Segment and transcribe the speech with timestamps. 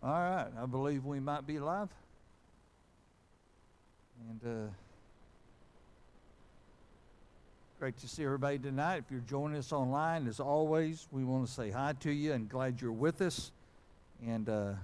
[0.00, 1.88] All right, I believe we might be live.
[4.30, 4.70] And uh,
[7.80, 8.98] great to see everybody tonight.
[8.98, 12.48] If you're joining us online, as always, we want to say hi to you and
[12.48, 13.50] glad you're with us.
[14.24, 14.74] And uh,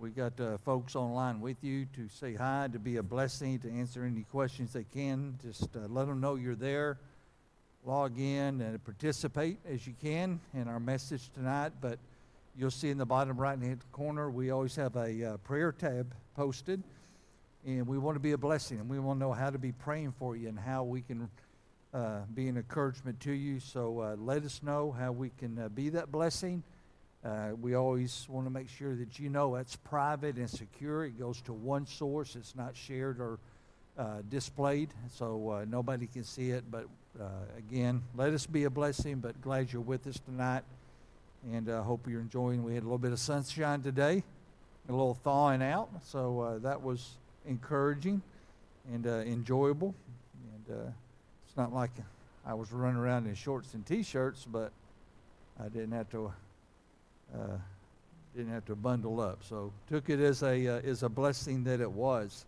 [0.00, 3.70] we got uh, folks online with you to say hi, to be a blessing, to
[3.70, 5.38] answer any questions they can.
[5.40, 6.98] Just uh, let them know you're there.
[7.84, 11.70] Log in and participate as you can in our message tonight.
[11.80, 12.00] But
[12.58, 16.12] You'll see in the bottom right hand corner, we always have a uh, prayer tab
[16.34, 16.82] posted.
[17.64, 19.70] And we want to be a blessing and we want to know how to be
[19.70, 21.28] praying for you and how we can
[21.94, 23.60] uh, be an encouragement to you.
[23.60, 26.64] So uh, let us know how we can uh, be that blessing.
[27.24, 31.04] Uh, we always want to make sure that you know it's private and secure.
[31.04, 33.38] It goes to one source, it's not shared or
[33.96, 36.64] uh, displayed, so nobody can see it.
[36.68, 36.86] But
[37.56, 40.64] again, let us be a blessing, but glad you're with us tonight
[41.52, 42.64] and I uh, hope you're enjoying.
[42.64, 44.22] We had a little bit of sunshine today,
[44.88, 47.16] a little thawing out, so uh, that was
[47.46, 48.22] encouraging
[48.92, 49.94] and uh, enjoyable.
[50.54, 50.90] And uh,
[51.46, 51.90] it's not like
[52.46, 54.72] I was running around in shorts and t-shirts, but
[55.60, 56.32] I didn't have to
[57.34, 57.56] uh,
[58.36, 59.42] didn't have to bundle up.
[59.42, 62.44] So took it as a uh, as a blessing that it was.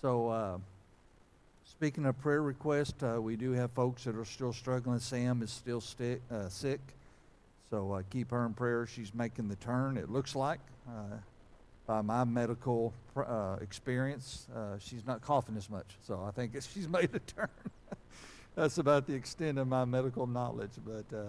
[0.00, 0.60] So.
[1.64, 5.00] Speaking of prayer requests, we do have folks that are still struggling.
[5.00, 6.80] Sam is still stick, sick
[7.72, 8.86] so uh, keep her in prayer.
[8.86, 10.60] She's making the turn, it looks like.
[10.86, 11.16] Uh,
[11.86, 15.86] by my medical uh, experience, uh, she's not coughing as much.
[16.06, 17.48] So I think she's made a turn.
[18.56, 20.72] That's about the extent of my medical knowledge.
[20.84, 21.22] But uh,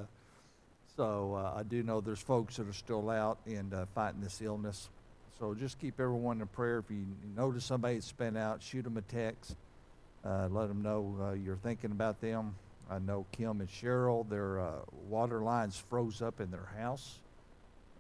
[0.98, 4.90] so uh, I do know there's folks that are still out and fighting this illness.
[5.40, 6.80] So just keep everyone in prayer.
[6.80, 7.06] If you
[7.38, 9.56] notice somebody been out, shoot them a text.
[10.26, 12.56] let them know you're thinking about them.
[12.90, 14.72] I know Kim and Cheryl, their uh,
[15.08, 17.20] water lines froze up in their house,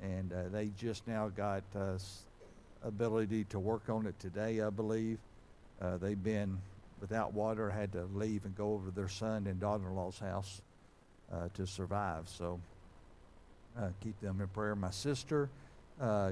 [0.01, 1.97] and uh, they just now got uh,
[2.83, 5.19] ability to work on it today, I believe.
[5.81, 6.59] Uh, they've been
[6.99, 10.61] without water, had to leave and go over to their son and daughter-in-law's house
[11.31, 12.27] uh, to survive.
[12.29, 12.59] So
[13.77, 14.75] uh, keep them in prayer.
[14.75, 15.49] My sister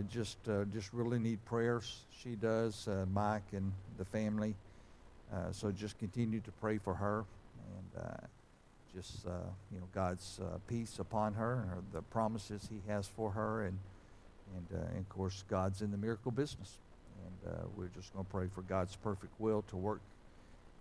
[0.10, 0.38] just
[0.74, 2.02] just really need prayers.
[2.22, 4.56] She does, Mike and the family.
[5.52, 7.26] so just continue to pray for her
[7.96, 8.12] and
[8.96, 9.32] just uh,
[9.72, 13.78] you know God's uh, peace upon her, or the promises He has for her, and
[14.56, 16.78] and, uh, and of course God's in the miracle business,
[17.26, 20.02] and uh, we're just going to pray for God's perfect will to work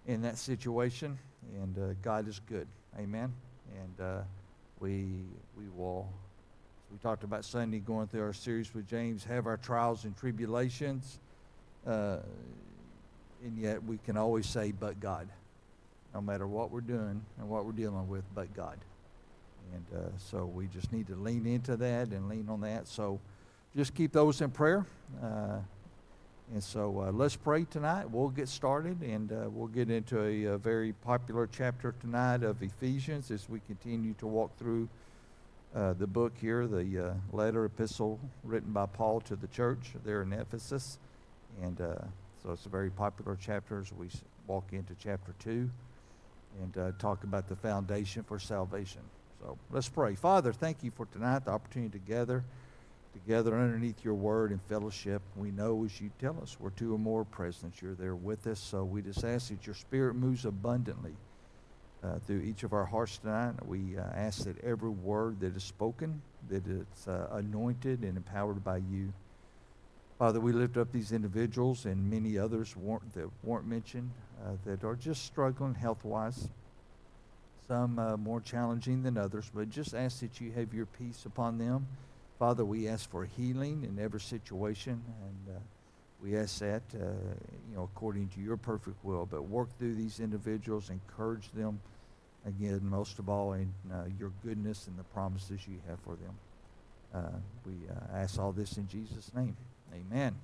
[0.06, 1.18] in that situation,
[1.62, 2.66] and uh, God is good,
[2.98, 3.32] Amen.
[3.80, 4.22] And uh,
[4.80, 5.06] we
[5.56, 6.08] we will.
[6.90, 11.20] We talked about Sunday going through our series with James, have our trials and tribulations,
[11.86, 12.24] and
[13.56, 15.28] yet we can always say, but God
[16.14, 18.78] no matter what we're doing and what we're dealing with, but God.
[19.72, 22.88] And uh, so we just need to lean into that and lean on that.
[22.88, 23.20] So
[23.76, 24.84] just keep those in prayer.
[25.22, 25.58] Uh,
[26.52, 28.10] and so uh, let's pray tonight.
[28.10, 32.60] We'll get started and uh, we'll get into a, a, very popular chapter tonight of
[32.60, 34.88] Ephesians as we continue to walk through
[35.76, 40.22] uh, the book here, the uh, letter epistle written by Paul to the church there
[40.22, 40.98] in Ephesus.
[41.62, 41.78] And
[42.42, 44.08] so it's a very popular chapter as we
[44.48, 45.70] walk into chapter 2
[46.60, 49.02] and uh, talk about the foundation for salvation.
[49.40, 50.14] So let's pray.
[50.14, 52.44] Father, thank you for tonight, the opportunity to gather
[53.12, 55.22] together underneath your word and fellowship.
[55.36, 58.60] We know as you tell us, we're two or more present, you're there with us.
[58.60, 61.16] So we just ask that your spirit moves abundantly
[62.04, 63.54] uh, through each of our hearts tonight.
[63.66, 68.62] We uh, ask that every word that is spoken, that it's uh, anointed and empowered
[68.62, 69.12] by you.
[70.20, 74.10] Father, we lift up these individuals and many others weren't, that weren't mentioned
[74.44, 76.50] uh, that are just struggling health wise.
[77.66, 81.56] Some uh, more challenging than others, but just ask that you have your peace upon
[81.56, 81.86] them.
[82.38, 85.60] Father, we ask for healing in every situation, and uh,
[86.22, 87.06] we ask that, uh,
[87.70, 89.24] you know, according to your perfect will.
[89.24, 91.80] But work through these individuals, encourage them,
[92.44, 96.34] again, most of all, in uh, your goodness and the promises you have for them.
[97.14, 97.72] Uh, we
[98.14, 99.56] ask all this in Jesus' name.
[99.92, 100.36] Amen.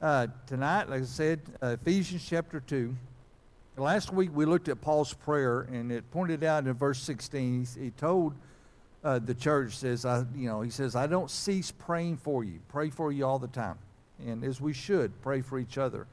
[0.00, 2.94] Uh, tonight, like I said, uh, Ephesians chapter 2.
[3.76, 7.84] Last week we looked at Paul's prayer, and it pointed out in verse 16, he,
[7.84, 8.34] he told
[9.04, 12.60] uh, the church, says, I, you know, he says, I don't cease praying for you.
[12.68, 13.76] Pray for you all the time.
[14.26, 16.06] And as we should, pray for each other.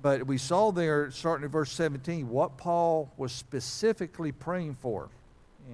[0.00, 5.10] But we saw there, starting at verse 17, what Paul was specifically praying for.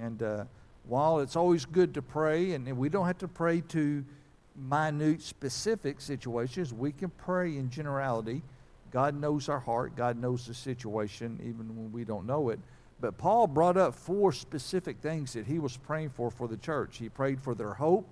[0.01, 0.45] And uh,
[0.89, 4.05] while it's always good to pray, and, and we don't have to pray to
[4.57, 6.73] minute, specific situations.
[6.73, 8.43] We can pray in generality.
[8.91, 12.61] God knows our heart, God knows the situation, even when we don't know it.
[13.01, 16.97] But Paul brought up four specific things that he was praying for for the church.
[16.97, 18.09] He prayed for their hope,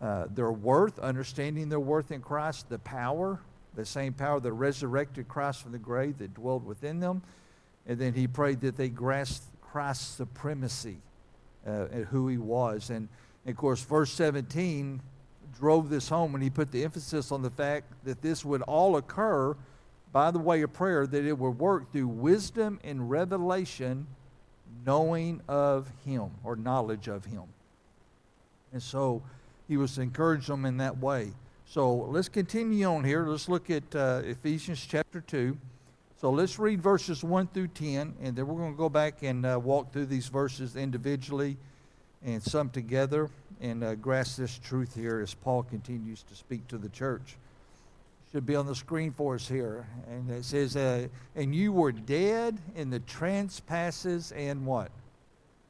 [0.00, 3.40] uh, their worth, understanding their worth in Christ, the power,
[3.74, 7.22] the same power that resurrected Christ from the grave that dwelled within them.
[7.86, 10.98] And then he prayed that they grasp Christ's supremacy,
[11.66, 12.90] uh, and who he was.
[12.90, 13.08] And,
[13.44, 15.00] and of course, verse 17
[15.58, 18.96] drove this home when he put the emphasis on the fact that this would all
[18.96, 19.56] occur
[20.12, 24.06] by the way of prayer, that it would work through wisdom and revelation,
[24.84, 27.44] knowing of him or knowledge of him.
[28.72, 29.22] And so
[29.68, 31.32] he was to encourage them in that way.
[31.64, 33.26] So let's continue on here.
[33.26, 35.56] Let's look at uh, Ephesians chapter 2.
[36.20, 39.44] So let's read verses 1 through 10, and then we're going to go back and
[39.44, 41.56] uh, walk through these verses individually
[42.24, 43.30] and some together
[43.62, 47.36] and uh, grasp this truth here as Paul continues to speak to the church.
[48.32, 49.86] Should be on the screen for us here.
[50.10, 54.90] And it says, uh, And you were dead in the trespasses and what?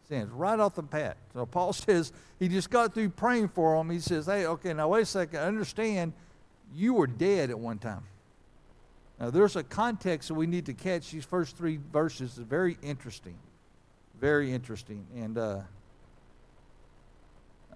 [0.09, 0.31] Sins.
[0.31, 1.19] Right off the bat.
[1.35, 3.91] So Paul says, he just got through praying for them.
[3.91, 5.41] He says, Hey, okay, now wait a second.
[5.41, 6.15] Understand,
[6.75, 8.05] you were dead at one time.
[9.21, 11.11] Now, there's a context that we need to catch.
[11.11, 13.37] These first three verses is very interesting.
[14.19, 15.07] Very interesting.
[15.15, 15.61] And, uh,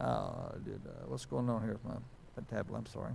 [0.01, 2.79] uh, did, uh, what's going on here with my tablet?
[2.79, 3.13] I'm sorry.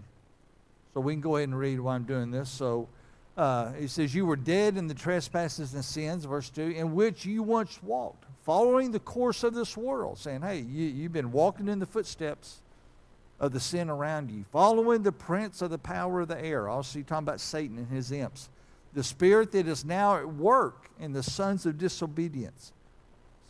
[0.93, 2.49] So we can go ahead and read while I'm doing this.
[2.49, 2.89] So
[3.37, 7.25] uh, he says, You were dead in the trespasses and sins, verse 2, in which
[7.25, 11.67] you once walked, following the course of this world, saying, Hey, you, you've been walking
[11.67, 12.61] in the footsteps
[13.39, 16.67] of the sin around you, following the prince of the power of the air.
[16.67, 18.49] Also, you're talking about Satan and his imps.
[18.93, 22.73] The spirit that is now at work in the sons of disobedience.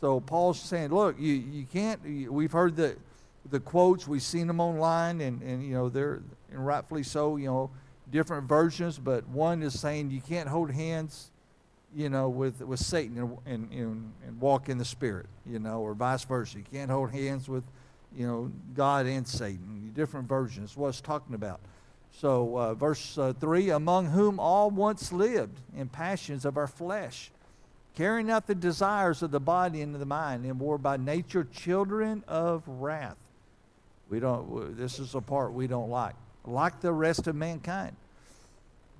[0.00, 2.96] So Paul's saying, look, you, you can't, we've heard the,
[3.50, 7.46] the quotes, we've seen them online, and, and you know, they're, and rightfully so, you
[7.46, 7.70] know,
[8.10, 11.30] different versions, but one is saying you can't hold hands,
[11.94, 15.94] you know, with, with Satan and, and, and walk in the Spirit, you know, or
[15.94, 16.58] vice versa.
[16.58, 17.64] You can't hold hands with,
[18.16, 19.92] you know, God and Satan.
[19.94, 21.60] Different versions, what it's talking about.
[22.12, 27.30] So, uh, verse uh, 3 Among whom all once lived in passions of our flesh,
[27.94, 31.44] carrying out the desires of the body and of the mind, and were by nature
[31.44, 33.16] children of wrath.
[34.12, 37.96] We don't, this is a part we don't like like the rest of mankind.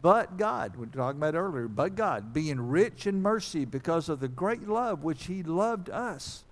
[0.01, 4.29] But God, we talked about earlier, but God, being rich in mercy because of the
[4.29, 6.45] great love which He loved us,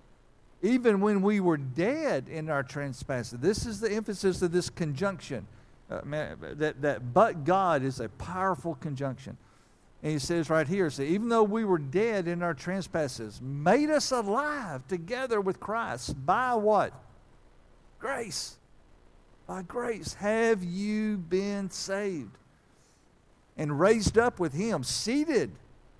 [0.61, 3.39] even when we were dead in our trespasses.
[3.39, 5.47] This is the emphasis of this conjunction.
[5.89, 9.37] Uh, man, that, that but God is a powerful conjunction.
[10.03, 13.89] And he says right here, so even though we were dead in our trespasses, made
[13.89, 16.93] us alive together with Christ by what?
[18.01, 18.57] Grace.
[19.45, 22.35] By grace have you been saved
[23.55, 25.51] and raised up with him, seated.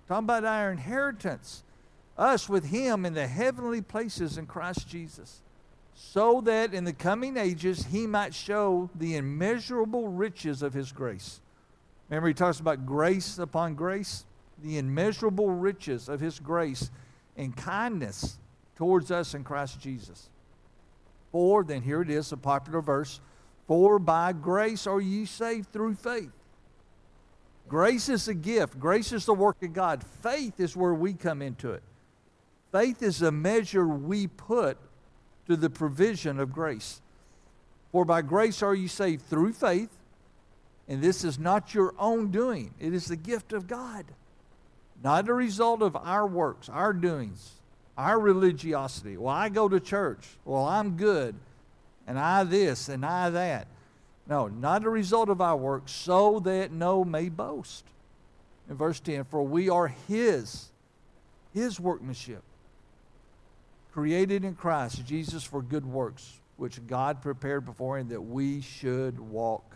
[0.08, 1.64] Talking about our inheritance,
[2.18, 5.42] us with him in the heavenly places in Christ Jesus,
[5.94, 11.40] so that in the coming ages he might show the immeasurable riches of his grace.
[12.10, 14.26] Remember, he talks about grace upon grace,
[14.64, 16.90] the immeasurable riches of his grace
[17.38, 18.40] and kindness
[18.76, 20.31] towards us in Christ Jesus.
[21.32, 23.22] For, then here it is, a popular verse
[23.72, 26.34] for by grace are ye saved through faith.
[27.70, 28.78] Grace is a gift.
[28.78, 30.04] Grace is the work of God.
[30.22, 31.82] Faith is where we come into it.
[32.74, 34.78] Faith is a measure we put
[35.48, 37.02] to the provision of grace.
[37.94, 39.98] For by grace are you saved through faith,
[40.90, 42.74] and this is not your own doing.
[42.78, 44.04] It is the gift of God,
[45.02, 47.61] not a result of our works, our doings,
[48.02, 49.18] our religiosity.
[49.18, 50.28] Well, I go to church.
[50.46, 51.36] Well, I'm good
[52.08, 53.68] and I this and I that.
[54.28, 57.86] No, not a result of our work, so that no may boast.
[58.70, 60.70] In verse 10, for we are His,
[61.54, 62.44] His workmanship,
[63.92, 69.76] created in Christ Jesus for good works, which God prepared beforehand that we should walk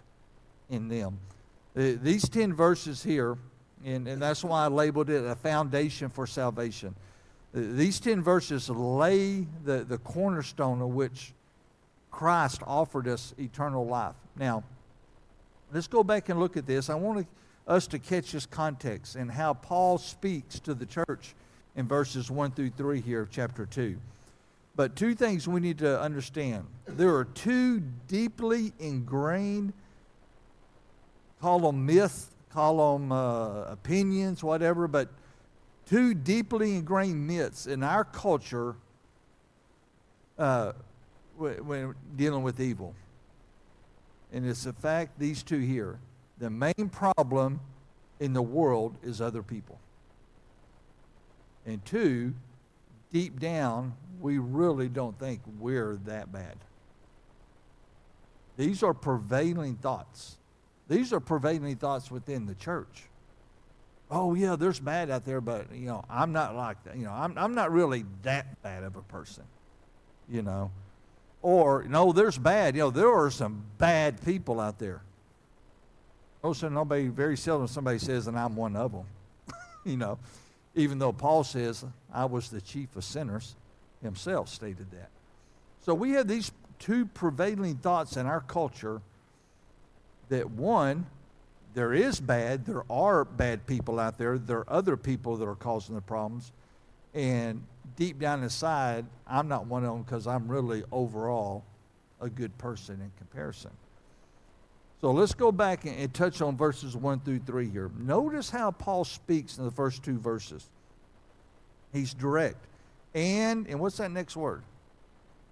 [0.69, 1.19] in them.
[1.73, 3.37] These 10 verses here,
[3.83, 6.95] and, and that's why I labeled it a foundation for salvation.
[7.55, 11.31] These 10 verses lay the, the cornerstone of which
[12.11, 14.15] Christ offered us eternal life.
[14.37, 14.65] Now,
[15.73, 16.89] let's go back and look at this.
[16.89, 17.25] I want
[17.65, 21.33] us to catch this context and how Paul speaks to the church
[21.77, 23.97] in verses 1 through 3 here of chapter 2.
[24.75, 26.65] But two things we need to understand.
[26.85, 29.71] There are two deeply ingrained,
[31.39, 35.07] call them myths, call them uh, opinions, whatever, but
[35.85, 38.75] two deeply ingrained myths in our culture
[40.37, 40.73] uh,
[41.37, 42.93] when dealing with evil.
[44.33, 45.99] And it's the fact, these two here,
[46.39, 47.59] the main problem
[48.19, 49.79] in the world is other people.
[51.65, 52.33] And two,
[53.11, 56.57] deep down, we really don't think we're that bad.
[58.57, 60.37] These are prevailing thoughts.
[60.87, 63.03] These are prevailing thoughts within the church.
[64.11, 66.95] Oh yeah, there's bad out there, but you know, I'm not like that.
[66.95, 69.43] You know, I'm I'm not really that bad of a person.
[70.29, 70.71] You know.
[71.41, 72.75] Or no, there's bad.
[72.75, 75.01] You know, there are some bad people out there.
[76.43, 79.05] Oh, most Also, nobody very seldom somebody says that I'm one of them.
[79.85, 80.17] you know,
[80.73, 83.55] even though Paul says I was the chief of sinners,
[84.01, 85.09] himself stated that.
[85.81, 89.01] So we have these two prevailing thoughts in our culture
[90.29, 91.05] that one,
[91.75, 95.55] there is bad, there are bad people out there, there are other people that are
[95.55, 96.53] causing the problems,
[97.13, 97.61] and
[97.97, 101.63] deep down inside, I'm not one of them because I'm really overall
[102.21, 103.71] a good person in comparison.
[105.01, 107.91] So let's go back and, and, touch on verses 1 through 3 here.
[107.99, 110.67] Notice how Paul speaks in the first two verses.
[111.91, 112.65] He's direct.
[113.13, 114.63] And, and what's that next word?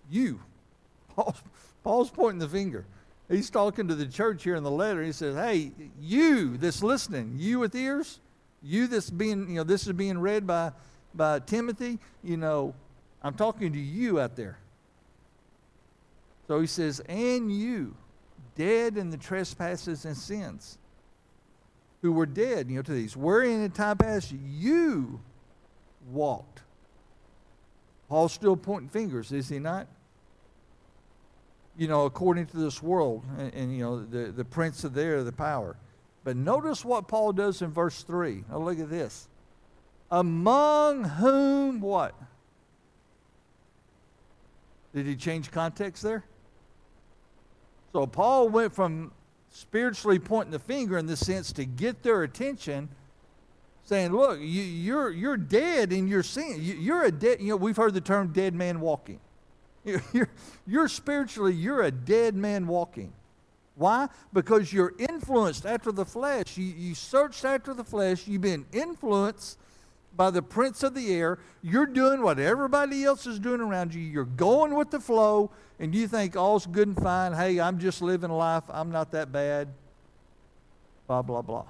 [0.10, 0.40] You.
[1.16, 1.44] Paul's,
[1.84, 2.86] Paul's pointing the finger.
[3.30, 5.02] He's talking to the church here in the letter.
[5.02, 8.20] He says, Hey, you that's listening, you with ears,
[8.62, 10.72] you that's being, you know, this is being read by,
[11.14, 12.76] by Timothy, you know,
[13.22, 14.58] I'm talking to you out there.
[16.48, 17.96] So he says, And you,
[18.56, 20.78] dead in the trespasses and sins,
[22.02, 25.22] who were dead, you know, to these, wherein in time past you
[26.12, 26.62] walked.
[28.10, 29.88] Paul's still pointing fingers, is he not?
[31.78, 35.02] You know, according to this world and, and, you know, the, the prince of the
[35.02, 35.76] air, the power.
[36.24, 38.46] But notice what Paul does in verse 3.
[38.50, 39.28] Now look at this.
[40.12, 42.16] Among whom what?
[44.94, 46.24] Did he change context there?
[47.94, 49.12] So Paul went from
[49.50, 52.90] spiritually pointing the finger in the sense to get their attention,
[53.86, 54.62] saying, "Look, you,
[54.98, 56.56] are you're, you're dead in your sin.
[56.60, 57.42] You, you're a dead.
[57.42, 59.20] You know, we've heard the term dead man walking.
[59.86, 60.30] You're,
[60.66, 63.14] you're spiritually, you're a dead man walking.
[63.76, 64.08] Why?
[64.32, 66.58] Because you're influenced after the flesh.
[66.58, 68.28] You, you searched after the flesh.
[68.28, 69.58] You've been influenced
[70.16, 71.40] by the prince of the air.
[71.62, 74.02] You're doing what everybody else is doing around you.
[74.02, 77.34] You're going with the flow, and you think all's good and fine.
[77.34, 78.64] Hey, I'm just living life.
[78.70, 79.70] I'm not that bad.
[81.08, 81.66] Blah, blah, blah.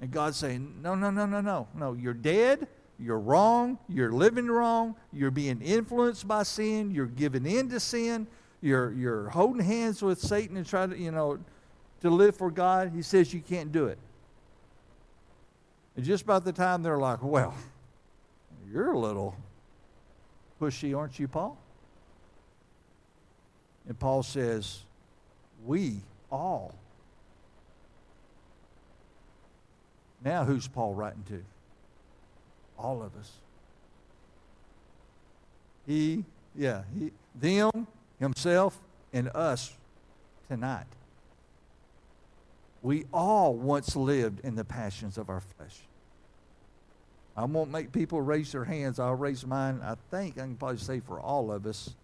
[0.00, 1.66] And God's saying, no, no, no, no, no.
[1.74, 2.68] No, you're dead.
[2.98, 3.78] You're wrong.
[3.88, 4.96] You're living wrong.
[5.12, 6.90] You're being influenced by sin.
[6.90, 8.26] You're giving in to sin.
[8.62, 11.38] You're, you're holding hands with Satan and trying to, you know,
[12.00, 12.92] to live for God.
[12.94, 13.98] He says you can't do it.
[15.96, 17.54] And just about the time they're like, well,
[18.70, 19.34] you're a little
[20.60, 21.56] pushy, aren't you, Paul?
[23.88, 24.80] And Paul says,
[25.64, 26.74] we all.
[30.24, 31.44] Now, who's Paul writing to?
[32.78, 33.32] All of us.
[35.86, 37.86] He, yeah, he, them,
[38.18, 38.78] himself,
[39.12, 39.72] and us
[40.48, 40.86] tonight.
[42.82, 45.80] We all once lived in the passions of our flesh.
[47.36, 48.98] I won't make people raise their hands.
[48.98, 49.80] I'll raise mine.
[49.82, 51.94] I think I can probably say for all of us,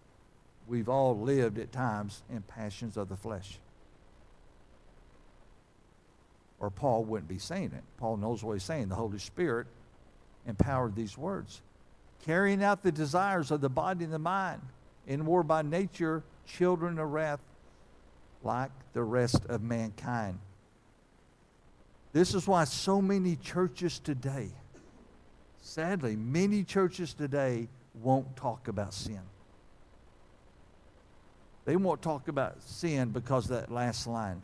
[0.67, 3.57] we've all lived at times in passions of the flesh.
[6.59, 7.83] Or Paul wouldn't be saying it.
[7.97, 8.89] Paul knows what he's saying.
[8.89, 9.67] The Holy Spirit
[10.47, 11.61] empowered these words.
[12.25, 14.61] Carrying out the desires of the body and the mind,
[15.07, 17.39] and were by nature children of wrath
[18.43, 20.39] like the rest of mankind.
[22.13, 24.49] This is why so many churches today,
[25.61, 27.67] sadly, many churches today
[28.01, 29.21] won't talk about sin.
[31.65, 34.41] They won't talk about sin because that last line.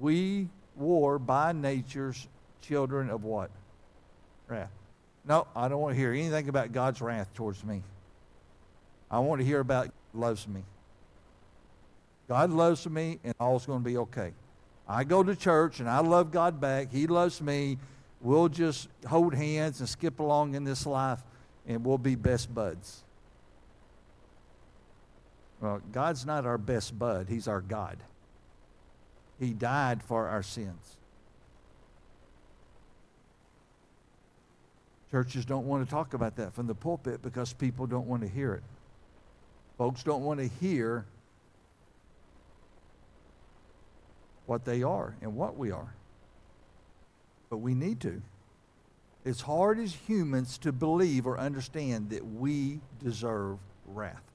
[0.00, 2.26] We were by nature's
[2.62, 3.50] children of what?
[4.48, 4.70] Wrath.
[5.24, 7.82] No, I don't want to hear anything about God's wrath towards me.
[9.10, 10.62] I want to hear about God loves me.
[12.28, 14.32] God loves me, and all's going to be okay.
[14.88, 16.92] I go to church, and I love God back.
[16.92, 17.78] He loves me.
[18.20, 21.20] We'll just hold hands and skip along in this life,
[21.66, 23.02] and we'll be best buds.
[25.60, 27.26] Well, God's not our best bud.
[27.28, 27.98] He's our God.
[29.38, 30.96] He died for our sins.
[35.12, 38.28] Churches don't want to talk about that from the pulpit because people don't want to
[38.28, 38.62] hear it.
[39.76, 41.04] Folks don't want to hear
[44.46, 45.94] what they are and what we are.
[47.50, 48.22] But we need to.
[49.22, 54.31] It's hard as humans to believe or understand that we deserve wrath.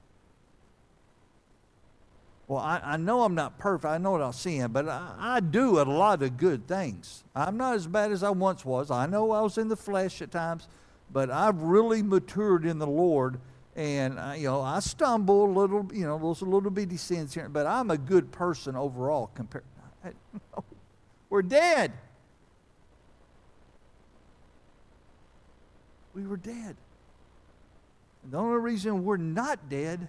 [2.48, 3.92] Well, I, I know I'm not perfect.
[3.92, 7.22] I know what I'm seeing, but I, I do a lot of good things.
[7.36, 8.90] I'm not as bad as I once was.
[8.90, 10.66] I know I was in the flesh at times,
[11.12, 13.38] but I've really matured in the Lord,
[13.76, 17.50] and uh, you know I stumble a little, you know, those little bitty sins here,
[17.50, 19.30] but I'm a good person overall.
[19.34, 19.64] Compared,
[21.28, 21.92] we're dead.
[26.14, 26.76] We were dead.
[28.22, 30.08] And the only reason we're not dead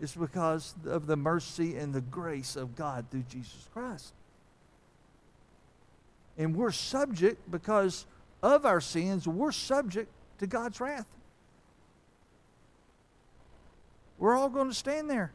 [0.00, 4.12] is because of the mercy and the grace of God through Jesus Christ.
[6.36, 8.04] And we're subject because
[8.42, 11.06] of our sins, we're subject to God's wrath.
[14.18, 15.32] We're all going to stand there.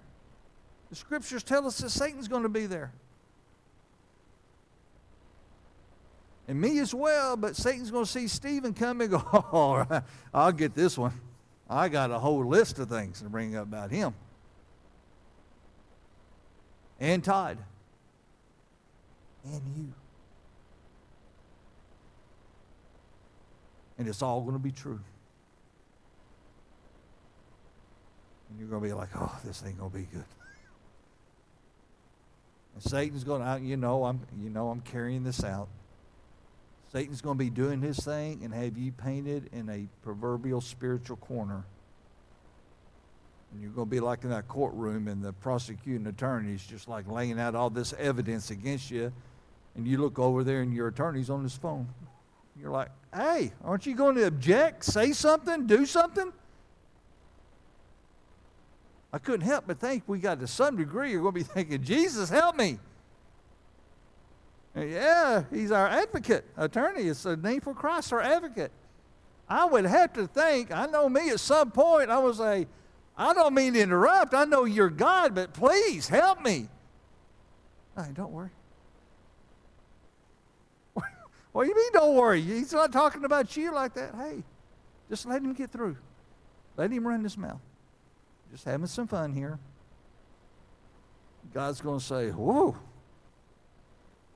[0.90, 2.92] The scriptures tell us that Satan's going to be there.
[6.48, 10.02] And me as well, but Satan's going to see Stephen come and go, oh,
[10.34, 11.14] I'll get this one.
[11.70, 14.14] I got a whole list of things to bring up about him.
[17.02, 17.58] And Todd.
[19.44, 19.92] And you.
[23.98, 25.00] And it's all going to be true.
[28.50, 30.24] And you're going to be like, oh, this ain't going to be good.
[32.76, 35.70] And Satan's going to, you know, I'm, you know, I'm carrying this out.
[36.92, 41.18] Satan's going to be doing his thing and have you painted in a proverbial spiritual
[41.18, 41.64] corner.
[43.52, 46.88] And you're going to be like in that courtroom, and the prosecuting attorney is just
[46.88, 49.12] like laying out all this evidence against you.
[49.76, 51.88] And you look over there, and your attorney's on his phone.
[52.60, 54.86] You're like, hey, aren't you going to object?
[54.86, 55.68] Say something?
[55.68, 56.32] Do something?
[59.14, 61.84] I couldn't help but think we got to some degree, you're going to be thinking,
[61.84, 62.80] Jesus, help me.
[64.76, 67.04] Yeah, he's our advocate, attorney.
[67.04, 68.72] It's a name for Christ, our advocate.
[69.50, 72.68] I would have to think, I know me at some point, I would say,
[73.18, 74.34] I don't mean to interrupt.
[74.34, 76.68] I know you're God, but please help me.
[77.96, 78.50] Hey, don't worry.
[81.52, 82.42] what do you mean, don't worry?
[82.42, 84.16] He's not talking about you like that.
[84.16, 84.44] Hey,
[85.10, 85.98] just let him get through.
[86.78, 87.60] Let him run his mouth.
[88.52, 89.60] Just having some fun here.
[91.54, 92.76] God's going to say, Whoa,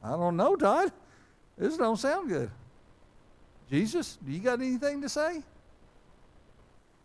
[0.04, 0.92] I don't know, Todd.
[1.58, 2.52] This don't sound good.
[3.70, 5.42] Jesus, do you got anything to say?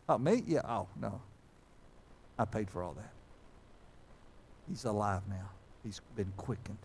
[0.09, 0.42] Oh, me?
[0.46, 0.62] Yeah.
[0.64, 1.20] Oh, no.
[2.40, 3.12] I paid for all that.
[4.66, 5.50] He's alive now.
[5.85, 6.79] He's been quickened.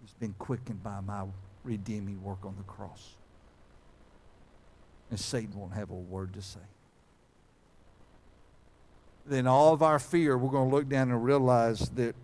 [0.00, 1.24] He's been quickened by my
[1.64, 3.16] redeeming work on the cross.
[5.10, 6.60] And Satan won't have a word to say.
[9.26, 12.14] Then all of our fear, we're going to look down and realize that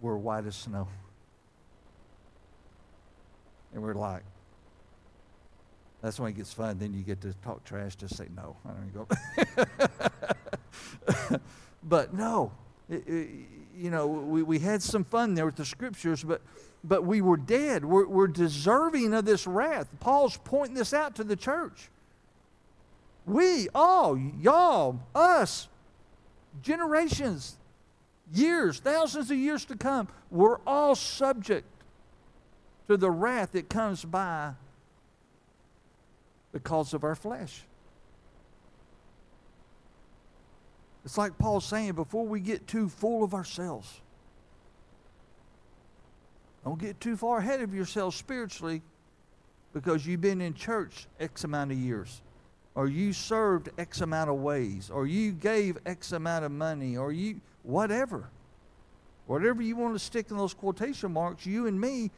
[0.00, 0.88] we're white as snow.
[3.72, 4.24] And we're like,
[6.02, 6.80] that's when it gets fun.
[6.80, 8.56] Then you get to talk trash, just say no.
[8.66, 10.28] I don't go.
[11.82, 12.52] but no,
[12.88, 13.28] it, it,
[13.76, 16.42] you know, we, we had some fun there with the scriptures, but,
[16.84, 17.84] but we were dead.
[17.84, 19.88] We're, we're deserving of this wrath.
[20.00, 21.88] Paul's pointing this out to the church.
[23.24, 25.68] We, all, y'all, us,
[26.60, 27.56] generations,
[28.32, 31.66] years, thousands of years to come, we're all subject
[32.88, 34.52] to the wrath that comes by
[36.52, 37.62] the because of our flesh.
[41.04, 44.00] It's like Paul's saying before we get too full of ourselves,
[46.64, 48.82] don't get too far ahead of yourself spiritually
[49.72, 52.22] because you've been in church X amount of years,
[52.74, 57.12] or you served X amount of ways, or you gave X amount of money, or
[57.12, 58.28] you, whatever.
[59.26, 62.10] Whatever you want to stick in those quotation marks, you and me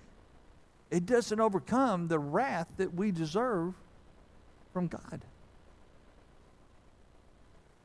[0.91, 3.75] it doesn't overcome the wrath that we deserve
[4.73, 5.23] from God.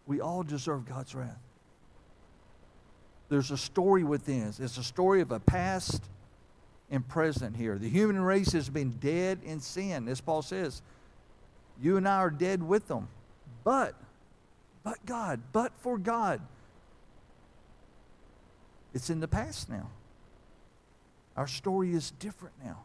[0.10, 1.38] We all deserve God's wrath.
[3.30, 4.52] There's a story within.
[4.58, 6.02] It's a story of a past
[6.90, 7.78] and present here.
[7.78, 10.82] The human race has been dead in sin, as Paul says.
[11.80, 13.08] You and I are dead with them.
[13.64, 13.94] But,
[14.84, 16.42] but God, but for God,
[18.96, 19.92] it's in the past now.
[21.38, 22.80] Our story is different now.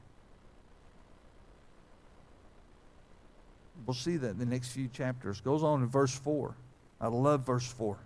[3.86, 5.40] We'll see that in the next few chapters.
[5.40, 6.54] Goes on in verse 4.
[7.00, 7.96] I love verse 4.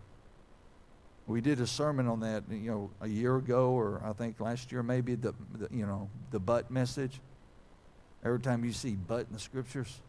[1.26, 4.72] We did a sermon on that, you know, a year ago, or I think last
[4.72, 7.20] year, maybe the, the you know the but message.
[8.24, 10.00] Every time you see but in the scriptures,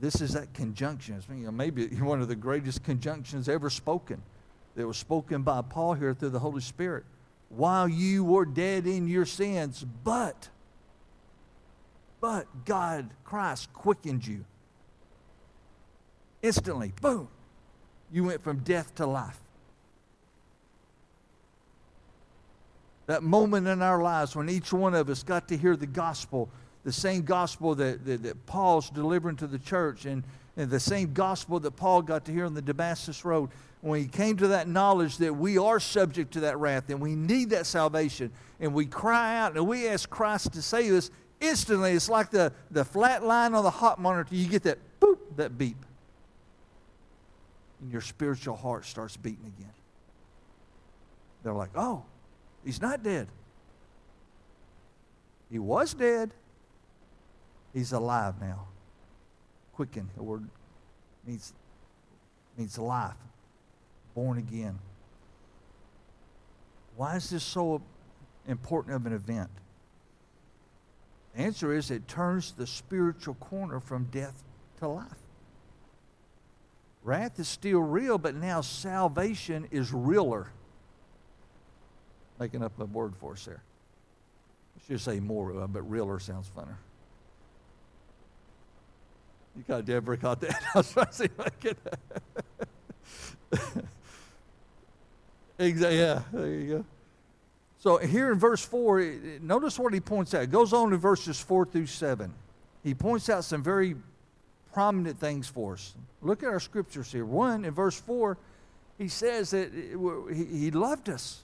[0.00, 1.16] this is that conjunction.
[1.16, 4.20] It's, you know, maybe one of the greatest conjunctions ever spoken.
[4.74, 7.04] That was spoken by Paul here through the Holy Spirit.
[7.48, 10.50] While you were dead in your sins, but
[12.20, 14.44] but God, Christ, quickened you.
[16.42, 17.28] Instantly, boom,
[18.12, 19.38] you went from death to life.
[23.06, 26.48] That moment in our lives when each one of us got to hear the gospel,
[26.84, 30.22] the same gospel that, that, that Paul's delivering to the church, and,
[30.58, 34.08] And the same gospel that Paul got to hear on the Damascus Road, when he
[34.08, 37.64] came to that knowledge that we are subject to that wrath and we need that
[37.64, 42.30] salvation, and we cry out and we ask Christ to save us, instantly it's like
[42.30, 44.34] the, the flat line on the hot monitor.
[44.34, 45.76] You get that boop, that beep.
[47.80, 49.72] And your spiritual heart starts beating again.
[51.42, 52.04] They're like, oh,
[52.64, 53.28] he's not dead.
[55.50, 56.32] He was dead.
[57.72, 58.66] He's alive now.
[59.74, 60.48] Quicken, the word
[61.26, 61.52] means,
[62.56, 63.14] means life,
[64.14, 64.78] born again.
[66.96, 67.80] Why is this so
[68.48, 69.50] important of an event?
[71.34, 74.42] The answer is it turns the spiritual corner from death
[74.80, 75.06] to life.
[77.02, 80.50] Wrath is still real, but now salvation is realer.
[82.38, 83.62] Making up a word for us there.
[84.76, 86.76] I should say more, but realer sounds funner.
[89.56, 90.62] You got Deborah caught that.
[90.74, 91.76] I was trying to see if I could.
[95.58, 95.98] exactly.
[95.98, 96.84] Yeah, there you go.
[97.80, 100.42] So here in verse 4, notice what he points out.
[100.42, 102.32] It goes on in verses 4 through 7.
[102.84, 103.96] He points out some very
[104.78, 105.92] prominent things for us.
[106.22, 107.24] Look at our scriptures here.
[107.24, 108.38] One, in verse 4,
[108.96, 111.42] he says that he loved us.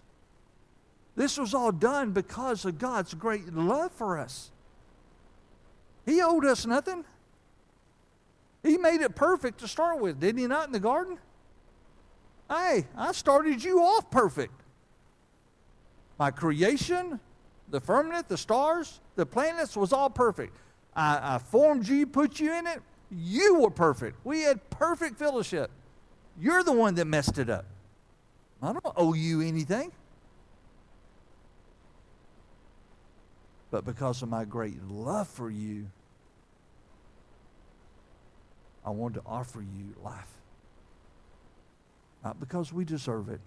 [1.16, 4.52] This was all done because of God's great love for us.
[6.06, 7.04] He owed us nothing.
[8.62, 11.18] He made it perfect to start with, didn't he not in the garden?
[12.48, 14.54] Hey, I started you off perfect.
[16.20, 17.18] My creation,
[17.68, 20.56] the firmament, the stars, the planets was all perfect.
[20.94, 22.80] I, I formed you, put you in it.
[23.16, 24.24] You were perfect.
[24.24, 25.70] We had perfect fellowship.
[26.40, 27.64] You're the one that messed it up.
[28.62, 29.92] I don't owe you anything.
[33.70, 35.86] But because of my great love for you,
[38.84, 40.30] I wanted to offer you life.
[42.24, 43.40] Not because we deserve it,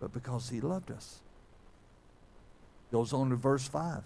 [0.00, 1.20] but because He loved us.
[2.90, 4.02] Goes on to verse 5.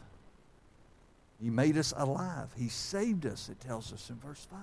[1.41, 2.49] He made us alive.
[2.57, 4.61] He saved us, it tells us in verse 5.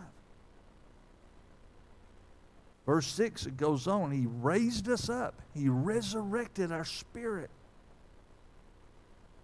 [2.86, 4.12] Verse 6, it goes on.
[4.12, 7.50] He raised us up, He resurrected our spirit.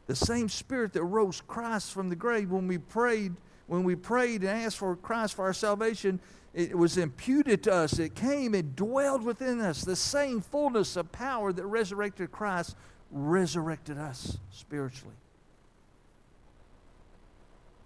[0.07, 3.35] The same spirit that rose Christ from the grave when we prayed
[3.69, 6.19] when we prayed and asked for Christ for our salvation,
[6.55, 7.99] it was imputed to us.
[7.99, 9.83] It came, it dwelled within us.
[9.83, 12.75] The same fullness of power that resurrected Christ
[13.11, 15.13] resurrected us spiritually.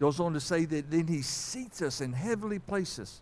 [0.04, 3.22] Goes on to say that then he seats us in heavenly places,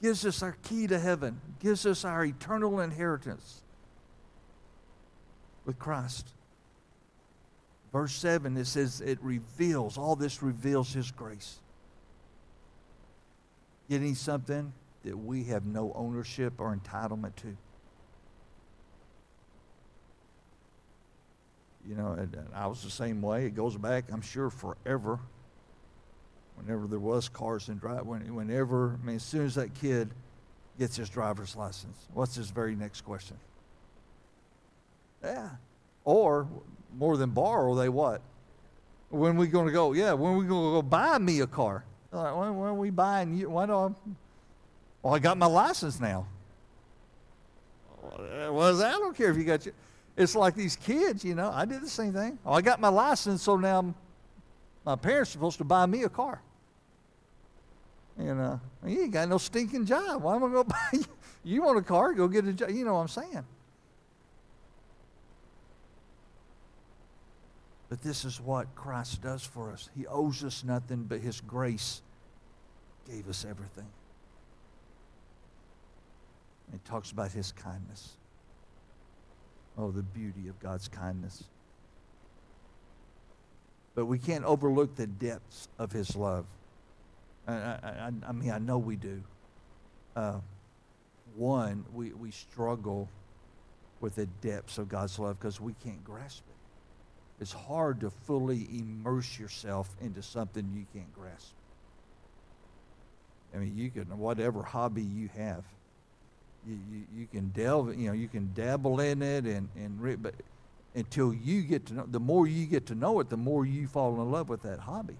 [0.00, 3.62] gives us our key to heaven, gives us our eternal inheritance
[5.64, 6.28] with Christ
[7.96, 11.60] verse 7, it says it reveals, all this reveals His grace.
[13.88, 14.70] Getting something
[15.02, 17.56] that we have no ownership or entitlement to.
[21.88, 23.46] You know, and I was the same way.
[23.46, 25.18] It goes back, I'm sure, forever.
[26.56, 30.10] Whenever there was cars and drive, whenever, I mean, as soon as that kid
[30.78, 33.36] gets his driver's license, what's his very next question?
[35.22, 35.50] Yeah.
[36.04, 36.48] Or
[36.96, 38.22] more than borrow, they what?
[39.10, 39.92] When we going to go?
[39.92, 41.84] Yeah, when we going to go buy me a car?
[42.10, 43.50] Like, when, when are we buying you?
[43.50, 43.88] Why do I?
[45.02, 46.26] Well, I got my license now.
[48.02, 49.74] Well, I don't care if you got your.
[50.16, 51.50] It's like these kids, you know.
[51.52, 52.38] I did the same thing.
[52.46, 53.94] Oh, I got my license, so now
[54.84, 56.40] my parents are supposed to buy me a car.
[58.18, 60.22] You know, you ain't got no stinking job.
[60.22, 61.04] Why am I going to buy you?
[61.44, 62.12] You want a car?
[62.12, 62.70] Go get a job.
[62.70, 63.44] You know what I'm saying?
[67.88, 69.88] But this is what Christ does for us.
[69.96, 72.02] He owes us nothing, but His grace
[73.08, 73.86] gave us everything.
[76.74, 78.14] It talks about His kindness.
[79.78, 81.44] Oh, the beauty of God's kindness.
[83.94, 86.46] But we can't overlook the depths of His love.
[87.46, 89.22] I, I, I mean, I know we do.
[90.14, 90.40] Uh,
[91.36, 93.08] one, we, we struggle
[94.00, 96.56] with the depths of God's love because we can't grasp it
[97.40, 101.52] it's hard to fully immerse yourself into something you can't grasp.
[103.54, 105.64] I mean, you can, whatever hobby you have,
[106.66, 110.16] you, you, you can delve, you know, you can dabble in it and, and re-
[110.16, 110.34] but
[110.94, 113.86] until you get to know, the more you get to know it, the more you
[113.86, 115.16] fall in love with that hobby.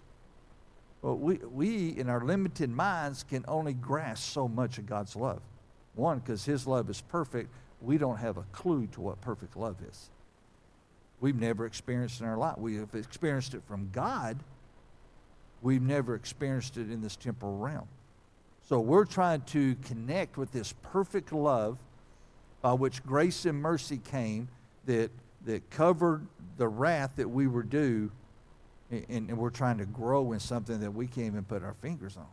[1.03, 5.40] But we, we, in our limited minds, can only grasp so much of God's love.
[5.94, 7.51] One, because His love is perfect.
[7.80, 10.11] We don't have a clue to what perfect love is
[11.20, 12.59] we've never experienced in our life.
[12.59, 14.38] We have experienced it from God.
[15.62, 17.88] We've never experienced it in this temporal realm.
[18.68, 21.78] So we're trying to connect with this perfect love
[22.62, 24.49] by which grace and mercy came
[24.86, 25.11] that,
[25.44, 26.26] that covered
[26.57, 28.11] the wrath that we were due,
[28.91, 32.16] and, and we're trying to grow in something that we can't even put our fingers
[32.16, 32.26] on.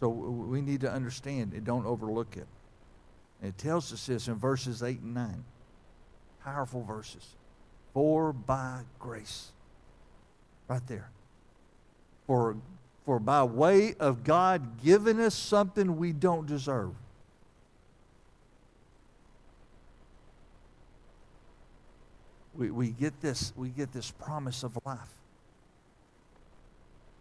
[0.00, 2.46] So we need to understand it, don't overlook it.
[3.40, 5.44] And it tells us this in verses 8 and 9.
[6.42, 7.26] Powerful verses.
[7.92, 9.52] For by grace.
[10.68, 11.10] Right there.
[12.26, 12.56] For,
[13.04, 16.92] for by way of God giving us something we don't deserve.
[22.54, 24.98] We, we get this we get this promise of life.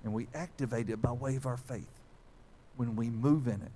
[0.03, 1.99] And we activate it by way of our faith
[2.77, 3.71] when we move in it.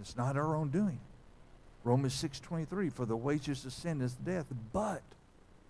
[0.00, 1.00] It's not our own doing.
[1.84, 5.02] Romans 6:23 for the wages of sin is death, but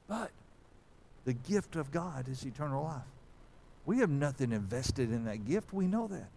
[0.08, 0.30] but
[1.24, 3.02] the gift of God is eternal life.
[3.84, 5.72] We have nothing invested in that gift.
[5.72, 6.28] We know that.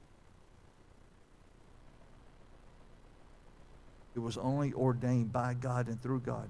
[4.15, 6.49] It was only ordained by God and through God.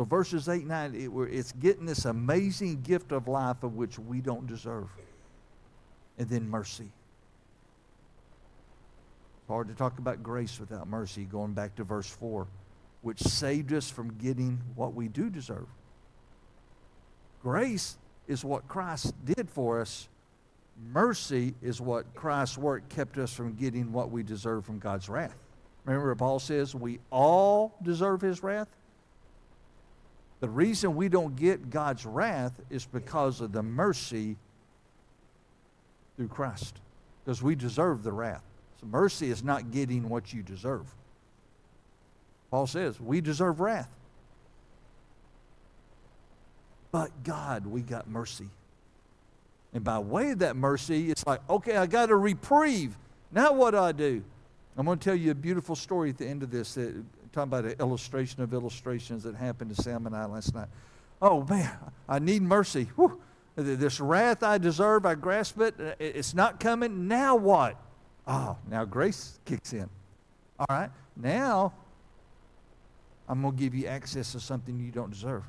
[0.00, 3.98] So verses 8 and 9, it, it's getting this amazing gift of life of which
[3.98, 4.88] we don't deserve.
[6.16, 6.88] And then mercy.
[9.40, 12.46] It's hard to talk about grace without mercy, going back to verse 4,
[13.02, 15.66] which saved us from getting what we do deserve.
[17.42, 20.08] Grace is what Christ did for us.
[20.94, 25.36] Mercy is what Christ's work kept us from getting what we deserve from God's wrath.
[25.84, 28.68] Remember, Paul says we all deserve his wrath?
[30.40, 34.36] The reason we don't get God's wrath is because of the mercy
[36.16, 36.78] through Christ,
[37.24, 38.42] because we deserve the wrath.
[38.80, 40.86] So mercy is not getting what you deserve.
[42.50, 43.90] Paul says we deserve wrath.
[46.90, 48.48] But God, we got mercy.
[49.72, 52.96] And by way of that mercy, it's like, okay, I got a reprieve.
[53.30, 54.24] Now what do I do?
[54.76, 57.48] I'm going to tell you a beautiful story at the end of this, that, talking
[57.48, 60.68] about an illustration of illustrations that happened to Sam and I last night.
[61.22, 61.70] Oh, man,
[62.08, 62.88] I need mercy.
[62.96, 63.20] Whew.
[63.56, 65.74] This wrath I deserve, I grasp it.
[65.98, 67.08] It's not coming.
[67.08, 67.76] Now what?
[68.26, 69.88] Oh, now grace kicks in.
[70.58, 71.72] All right, now
[73.28, 75.42] I'm going to give you access to something you don't deserve.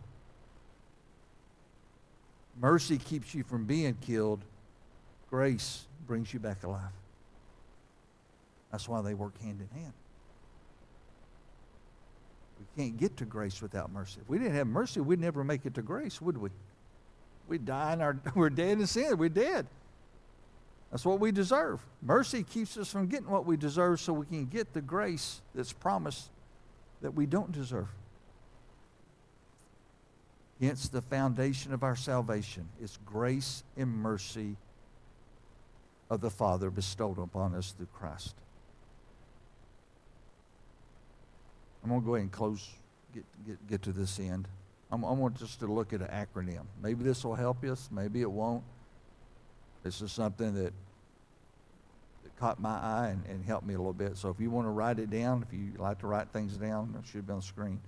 [2.59, 4.43] Mercy keeps you from being killed.
[5.29, 6.91] Grace brings you back alive.
[8.71, 9.93] That's why they work hand in hand.
[12.75, 14.19] We can't get to grace without mercy.
[14.21, 16.49] If we didn't have mercy, we'd never make it to grace, would we?
[17.47, 19.17] We'd die in our, we're dead in sin.
[19.17, 19.67] We're dead.
[20.91, 21.79] That's what we deserve.
[22.01, 25.71] Mercy keeps us from getting what we deserve so we can get the grace that's
[25.71, 26.29] promised
[27.01, 27.87] that we don't deserve.
[30.59, 34.57] Hence, the foundation of our salvation is grace and mercy
[36.09, 38.35] of the Father bestowed upon us through Christ.
[41.83, 42.69] I'm going to go ahead and close,
[43.13, 44.47] get, get, get to this end.
[44.91, 46.65] I'm, I want just to look at an acronym.
[46.81, 48.63] Maybe this will help us, maybe it won't.
[49.83, 50.73] This is something that,
[52.23, 54.17] that caught my eye and, and helped me a little bit.
[54.17, 56.95] So if you want to write it down, if you like to write things down,
[56.99, 57.79] it should be on the screen.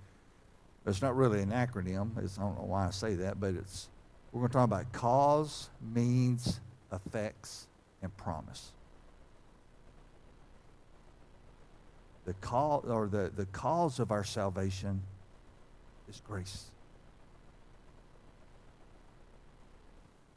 [0.86, 2.18] It's not really an acronym.
[2.24, 3.89] It's, I don't know why I say that, but it's
[4.34, 6.60] we're going to talk about cause, means,
[6.91, 7.68] effects,
[8.02, 8.72] and promise.
[12.26, 15.01] The call or the, the cause of our salvation
[16.09, 16.65] is grace.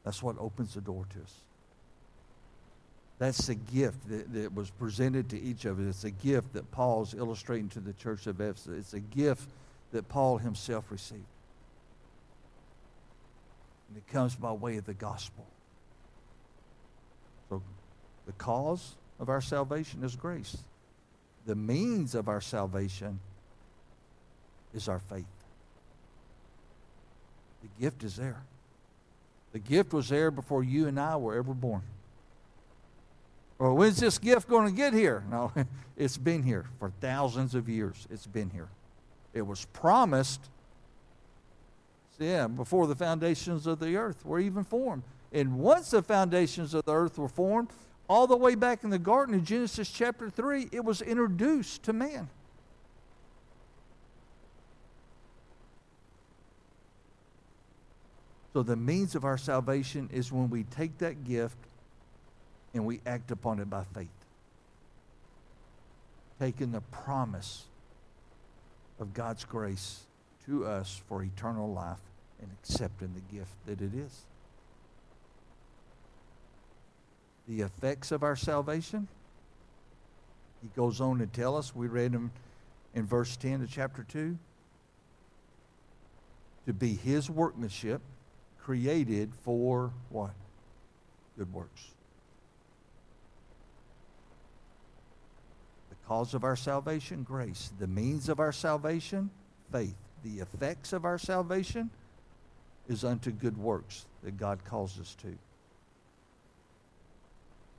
[0.05, 1.35] That's what opens the door to us.
[3.19, 5.87] That's the gift that, that was presented to each of us.
[5.87, 8.79] It's a gift that Paul's illustrating to the church of Ephesus.
[8.79, 9.49] It's a gift
[9.93, 11.23] that Paul himself received.
[13.89, 15.47] And it comes by way of the gospel.
[17.49, 17.63] So
[18.27, 20.57] the cause of our salvation is grace.
[21.47, 23.21] The means of our salvation
[24.75, 25.25] is our faith.
[27.63, 28.43] The gift is there.
[29.53, 31.83] The gift was there before you and I were ever born.
[33.59, 35.25] Well, when's this gift going to get here?
[35.31, 35.53] No,
[35.97, 38.07] it's been here for thousands of years.
[38.11, 38.69] It's been here.
[39.33, 40.41] It was promised,
[42.19, 45.05] yeah, before the foundations of the earth were even formed.
[45.33, 47.71] And once the foundations of the earth were formed,
[48.09, 51.93] all the way back in the garden in Genesis chapter 3, it was introduced to
[51.93, 52.29] man.
[58.53, 61.59] So the means of our salvation is when we take that gift
[62.73, 64.09] and we act upon it by faith.
[66.41, 67.65] Taking the promise
[68.99, 70.05] of God's grace
[70.47, 71.99] to us for eternal life
[72.41, 74.25] and accepting the gift that it is.
[77.49, 79.09] The effects of our salvation.
[80.63, 82.33] He goes on to tell us, we read him
[82.95, 84.37] in verse 10 of chapter 2,
[86.67, 88.01] to be his workmanship
[88.59, 90.33] created for what?
[91.39, 91.93] Good works.
[95.91, 97.71] The cause of our salvation, grace.
[97.79, 99.31] The means of our salvation,
[99.71, 99.95] faith.
[100.25, 101.91] The effects of our salvation
[102.89, 105.37] is unto good works that God calls us to.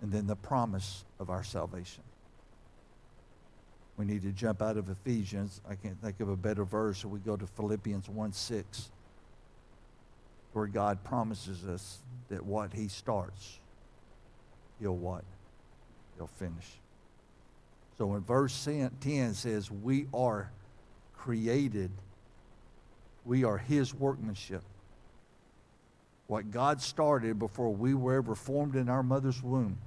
[0.02, 2.04] And then the promise of our salvation.
[3.98, 5.60] We need to jump out of Ephesians.
[5.68, 8.91] I can't think of a better verse, so we go to Philippians 1 6,
[10.54, 13.60] where God promises us that what he starts,
[14.80, 15.24] he'll what?
[16.16, 16.80] He'll finish.
[17.98, 18.68] So in verse
[19.02, 20.52] 10 says, We are
[21.16, 21.89] created,
[23.26, 24.62] we are his workmanship.
[26.28, 29.78] What God started before we were ever formed in our mother's womb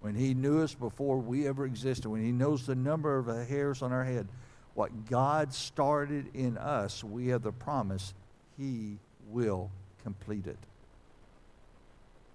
[0.00, 3.44] when he knew us before we ever existed, when he knows the number of the
[3.44, 4.28] hairs on our head,
[4.74, 8.14] what God started in us, we have the promise
[8.56, 9.70] he will
[10.04, 10.58] complete it.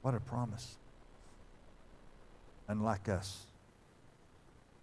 [0.02, 0.76] What a promise.
[2.68, 3.46] Unlike us.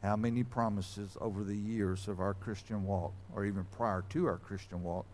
[0.02, 4.38] How many promises over the years of our Christian walk, or even prior to our
[4.38, 5.04] Christian walk,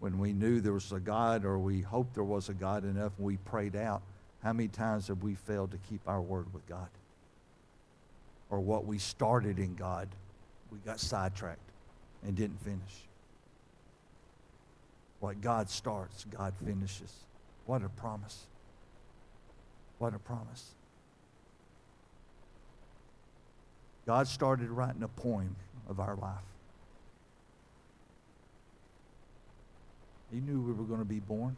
[0.00, 3.12] when we knew there was a God or we hoped there was a God enough
[3.16, 4.02] and we prayed out,
[4.42, 6.88] how many times have we failed to keep our word with God?
[8.50, 10.08] Or what we started in God,
[10.70, 11.58] we got sidetracked
[12.22, 13.06] and didn't finish.
[15.20, 17.12] What God starts, God finishes.
[17.64, 18.44] What a promise.
[19.98, 20.74] What a promise.
[24.06, 25.56] God started writing a poem
[25.88, 26.53] of our life.
[30.34, 31.56] He knew we were going to be born.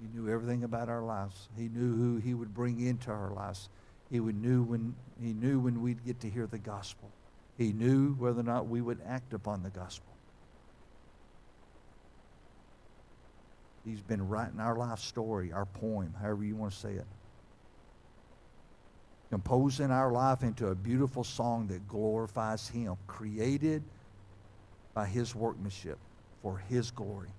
[0.00, 1.48] He knew everything about our lives.
[1.58, 3.68] He knew who he would bring into our lives.
[4.10, 7.10] He knew when he knew when we'd get to hear the gospel.
[7.58, 10.10] He knew whether or not we would act upon the gospel.
[13.84, 17.06] He's been writing our life story, our poem, however you want to say it.
[19.28, 23.82] Composing our life into a beautiful song that glorifies him, created
[24.94, 25.98] by his workmanship
[26.44, 27.30] for his glory.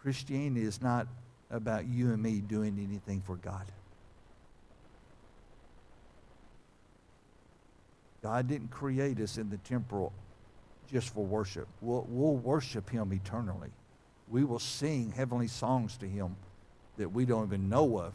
[0.00, 1.08] Christianity is not
[1.50, 3.66] about you and me doing anything for God.
[8.22, 10.12] God didn't create us in the temporal
[10.92, 11.66] just for worship.
[11.80, 13.70] We'll, we'll worship him eternally.
[14.28, 16.36] We will sing heavenly songs to him
[16.98, 18.14] that we don't even know of,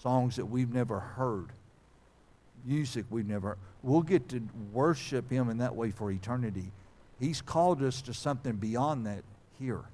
[0.00, 1.48] songs that we've never heard,
[2.64, 3.58] music we've never.
[3.82, 4.40] We'll get to
[4.72, 6.72] worship him in that way for eternity.
[7.22, 9.22] He's called us to something beyond that
[9.56, 9.84] here.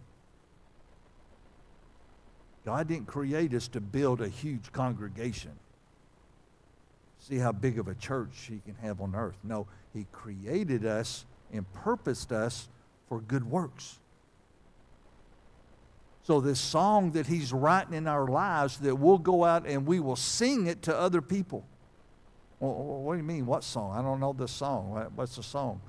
[2.65, 5.51] God didn't create us to build a huge congregation.
[7.19, 9.37] See how big of a church he can have on earth.
[9.45, 12.67] No, he created us and purposed us
[13.11, 13.99] for good works.
[16.23, 20.01] So this song that he's writing in our lives that we'll go out and we
[20.01, 21.67] will sing it to other people.
[22.59, 23.45] Well, what do you mean?
[23.45, 23.95] What song?
[23.99, 25.11] I don't know the song.
[25.15, 25.83] What's the song?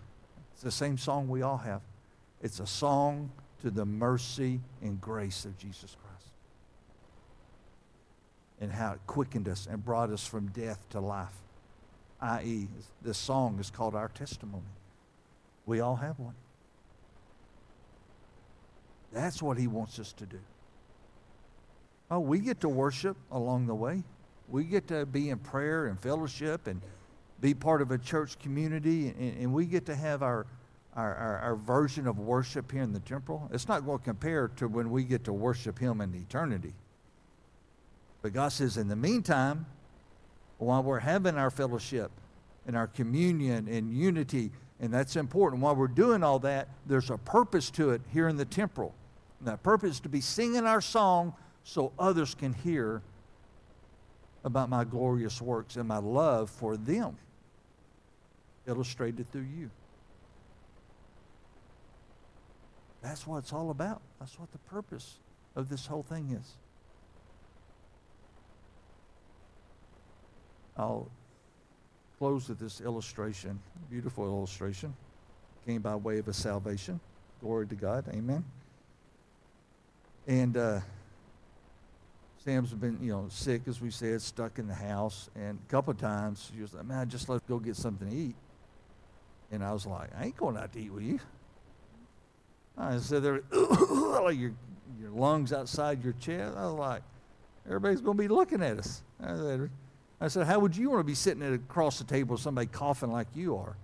[0.60, 1.80] It's the same song we all have.
[2.41, 3.32] It's a song
[3.62, 6.26] to the mercy and grace of Jesus Christ
[8.60, 11.32] and how it quickened us and brought us from death to life.
[12.20, 12.68] I.e.,
[13.01, 14.66] this song is called our testimony.
[15.66, 16.36] We all have one.
[19.14, 20.39] That's what he wants us to do.
[22.12, 24.03] Oh, we get to worship along the way.
[24.49, 26.82] We get to be in prayer and fellowship and
[27.42, 30.46] be part of a church community, and, and we get to have our,
[30.96, 33.50] our, our, our, version of worship here in the temple.
[33.54, 36.74] It's not going to compare to when we get to worship him in eternity.
[38.22, 39.66] But God says, in the meantime,
[40.58, 42.12] while we're having our fellowship
[42.68, 47.18] and our communion and unity, and that's important, while we're doing all that, there's a
[47.18, 48.94] purpose to it here in the temporal.
[49.40, 51.34] And that purpose is to be singing our song
[51.64, 53.02] so others can hear
[54.44, 57.18] about my glorious works and my love for them,
[58.70, 59.70] illustrated through you.
[63.01, 64.01] That's what it's all about.
[64.20, 65.17] That's what the purpose
[65.55, 66.57] of this whole thing is.
[70.78, 71.09] I'll
[72.17, 73.59] close with this illustration,
[73.89, 74.93] beautiful illustration.
[75.65, 76.99] Came by way of a salvation.
[77.41, 78.05] Glory to God.
[78.09, 78.43] Amen.
[80.28, 80.80] And uh,
[82.43, 85.30] Sam's been, you know, sick, as we said, stuck in the house.
[85.36, 88.09] And a couple of times, she was like, man, I just let's go get something
[88.09, 88.36] to eat.
[89.52, 91.20] And I was like, I ain't going out to eat with you.
[92.78, 94.54] I said, there, like your,
[95.00, 96.56] your lungs outside your chest.
[96.56, 97.02] I was like,
[97.70, 99.04] Everybody's going to be looking at us.
[99.22, 99.70] I said,
[100.20, 103.12] I said, how would you want to be sitting across the table with somebody coughing
[103.12, 103.76] like you are?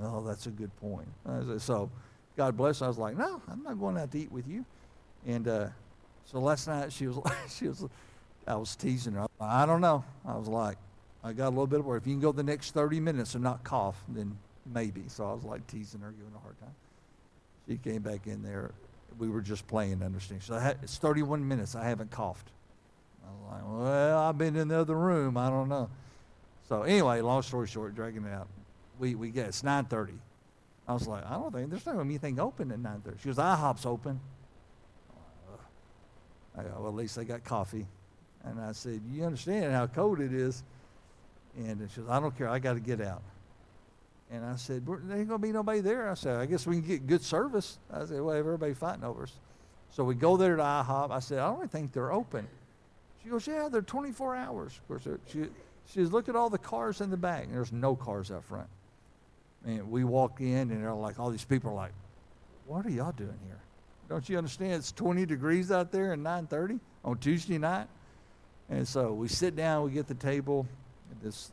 [0.00, 1.06] Oh, that's a good point.
[1.26, 1.90] I said, so,
[2.36, 2.80] God bless.
[2.80, 4.64] I was like, no, I'm not going out to eat with you.
[5.26, 5.68] And uh,
[6.24, 7.18] so last night she was,
[7.50, 7.84] she was,
[8.46, 9.26] I was teasing her.
[9.38, 10.02] I don't know.
[10.26, 10.78] I was like,
[11.22, 12.02] I got a little bit of work.
[12.02, 14.38] If you can go the next 30 minutes and not cough, then
[14.72, 15.04] maybe.
[15.08, 16.74] So I was like teasing her, giving her a hard time.
[17.68, 18.72] She came back in there.
[19.18, 20.42] We were just playing, understand.
[20.42, 21.74] So had, it's 31 minutes.
[21.74, 22.50] I haven't coughed.
[23.24, 25.36] I was like, well, I've been in the other room.
[25.36, 25.88] I don't know.
[26.68, 28.48] So anyway, long story short, dragging it out.
[28.98, 30.18] We, we get it's 9.30.
[30.88, 33.20] I was like, I don't think, there's not anything open at 9.30.
[33.20, 34.20] She goes, IHOP's open.
[36.56, 37.86] I go, well, at least they got coffee.
[38.44, 40.62] And I said, you understand how cold it is?
[41.56, 42.48] And she goes, I don't care.
[42.48, 43.22] I got to get out.
[44.30, 46.10] And I said, there ain't going to be nobody there.
[46.10, 47.78] I said, I guess we can get good service.
[47.92, 49.32] I said, well, everybody fighting over us.
[49.90, 51.10] So we go there to IHOP.
[51.10, 52.46] I said, I don't think they're open.
[53.22, 54.72] She goes, yeah, they're 24 hours.
[54.76, 55.44] Of course, she,
[55.86, 57.44] she says, look at all the cars in the back.
[57.44, 58.68] And there's no cars out front.
[59.64, 61.92] And we walk in, and they're like, all these people are like,
[62.66, 63.60] what are y'all doing here?
[64.08, 64.74] Don't you understand?
[64.74, 67.88] It's 20 degrees out there at 9:30 on Tuesday night.
[68.68, 70.66] And so we sit down, we get the table.
[71.22, 71.50] This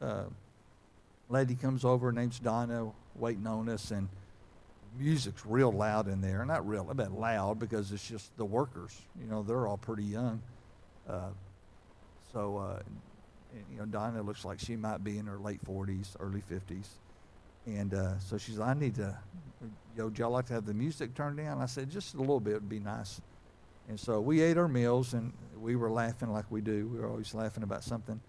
[0.00, 0.24] uh,
[1.32, 4.08] lady comes over, her name's Donna, waiting on us, and
[4.98, 6.44] music's real loud in there.
[6.44, 9.00] Not real, a bit loud because it's just the workers.
[9.20, 10.42] You know, they're all pretty young.
[11.08, 11.30] Uh,
[12.32, 12.82] so, uh,
[13.70, 16.86] you know, Donna looks like she might be in her late 40s, early 50s.
[17.66, 19.16] And uh, so she's, I need to,
[19.96, 21.60] yo, would y'all like to have the music turned down?
[21.60, 23.20] I said, just a little bit would be nice.
[23.88, 26.88] And so we ate our meals, and we were laughing like we do.
[26.88, 28.20] We were always laughing about something.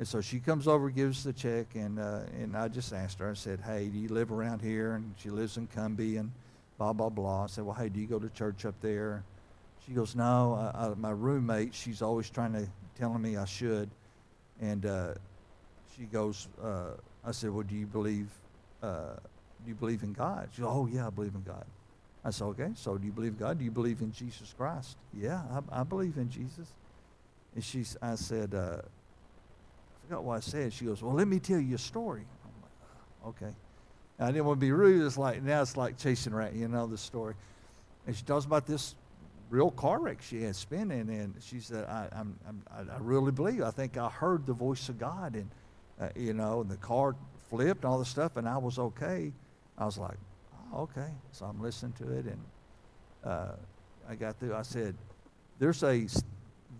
[0.00, 3.30] And so she comes over, gives the check, and uh, and I just asked her.
[3.30, 6.32] I said, "Hey, do you live around here?" And she lives in Cumby, and
[6.78, 7.44] blah blah blah.
[7.44, 9.22] I said, "Well, hey, do you go to church up there?"
[9.86, 11.74] She goes, "No, I, I, my roommate.
[11.74, 12.66] She's always trying to
[12.98, 13.90] telling me I should."
[14.62, 15.14] And uh,
[15.94, 16.92] she goes, uh,
[17.22, 18.28] "I said, well, do you believe?
[18.82, 19.16] Uh,
[19.62, 21.66] do you believe in God?" She goes, "Oh yeah, I believe in God."
[22.24, 23.58] I said, "Okay, so do you believe God?
[23.58, 26.72] Do you believe in Jesus Christ?" Yeah, I, I believe in Jesus.
[27.54, 28.54] And she, I said.
[30.10, 30.72] Uh, forgot what I said.
[30.72, 32.24] She goes, Well, let me tell you a story.
[32.44, 32.70] I'm like,
[33.24, 33.54] oh, Okay.
[34.18, 35.06] I didn't want to be rude.
[35.06, 37.34] It's like, now it's like chasing rat, you know, the story.
[38.06, 38.94] And she tells about this
[39.48, 41.08] real car wreck she had spinning.
[41.08, 43.62] And she said, I, I'm, I'm, I really believe.
[43.62, 45.36] I think I heard the voice of God.
[45.36, 45.50] And,
[45.98, 47.16] uh, you know, and the car
[47.48, 49.32] flipped and all the stuff, and I was okay.
[49.78, 50.18] I was like,
[50.72, 51.08] oh, okay.
[51.32, 52.26] So I'm listening to it.
[52.26, 52.44] And
[53.24, 53.52] uh,
[54.08, 54.54] I got through.
[54.54, 54.94] I said,
[55.58, 56.06] There's a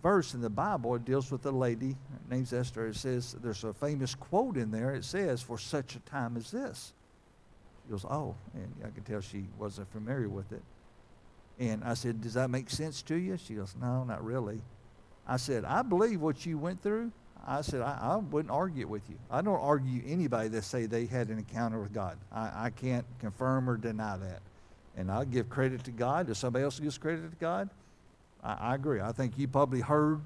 [0.01, 0.95] verse in the Bible.
[0.95, 1.91] It deals with a lady.
[2.11, 2.87] Her name's Esther.
[2.87, 4.93] It says, there's a famous quote in there.
[4.93, 6.93] It says, for such a time as this.
[7.85, 8.35] She goes, oh.
[8.53, 10.61] And I could tell she wasn't familiar with it.
[11.59, 13.37] And I said, does that make sense to you?
[13.37, 14.61] She goes, no, not really.
[15.27, 17.11] I said, I believe what you went through.
[17.45, 19.17] I said, I, I wouldn't argue with you.
[19.29, 22.17] I don't argue anybody that say they had an encounter with God.
[22.31, 24.41] I, I can't confirm or deny that.
[24.97, 26.29] And I give credit to God.
[26.29, 27.69] If somebody else gives credit to God,
[28.43, 29.01] I, I agree.
[29.01, 30.21] I think you probably heard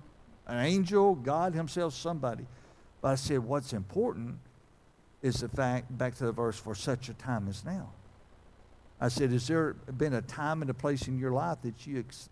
[0.47, 2.45] an angel, God Himself, somebody.
[3.01, 4.38] But I said, what's important
[5.22, 7.89] is the fact, back to the verse, for such a time as now.
[8.99, 11.99] I said, has there been a time and a place in your life that you
[11.99, 12.30] ex-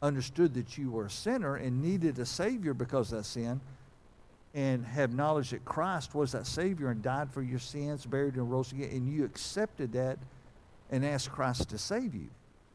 [0.00, 3.60] understood that you were a sinner and needed a Savior because of that sin
[4.54, 8.50] and have knowledge that Christ was that Savior and died for your sins, buried and
[8.50, 10.18] rose again, and you accepted that
[10.90, 12.28] and asked Christ to save you?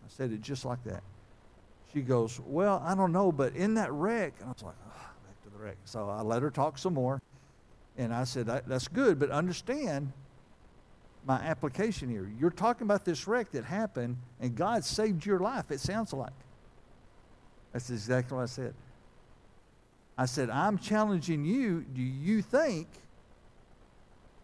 [0.03, 1.03] I said it just like that.
[1.93, 5.09] She goes, Well, I don't know, but in that wreck, and I was like, oh,
[5.25, 5.77] back to the wreck.
[5.85, 7.21] So I let her talk some more.
[7.97, 10.11] And I said, that, That's good, but understand
[11.25, 12.29] my application here.
[12.39, 16.31] You're talking about this wreck that happened, and God saved your life, it sounds like.
[17.73, 18.73] That's exactly what I said.
[20.17, 21.85] I said, I'm challenging you.
[21.93, 22.87] Do you think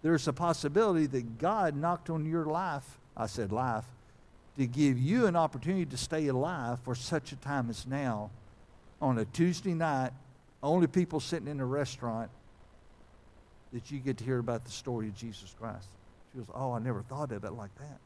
[0.02, 3.00] there's a possibility that God knocked on your life?
[3.16, 3.86] I said, life
[4.58, 8.30] to give you an opportunity to stay alive for such a time as now
[9.02, 10.12] on a Tuesday night,
[10.62, 12.30] only people sitting in a restaurant
[13.74, 15.88] that you get to hear about the story of Jesus Christ.
[16.32, 18.00] She goes, Oh, I never thought of it like that.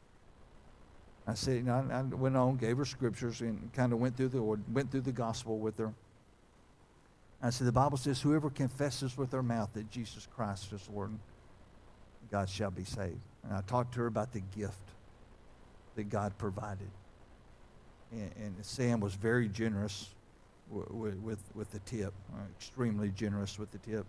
[1.30, 4.30] I said, you know, I, went on, gave her scriptures, and kind of went through
[4.30, 5.93] the went through the gospel with her.
[7.43, 11.12] I said, the Bible says, whoever confesses with their mouth that Jesus Christ is Lord,
[12.32, 13.20] God shall be saved.
[13.43, 14.82] And I talked to her about the gift
[15.98, 16.89] that God provided.
[18.12, 20.10] And, and Sam was very generous
[20.70, 24.06] with, with, with the tip, uh, extremely generous with the tip.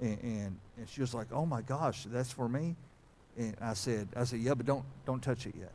[0.00, 2.76] And, and, and she was like, oh my gosh, that's for me?
[3.38, 5.72] And I said, I said, yeah, but don't, don't touch it yet.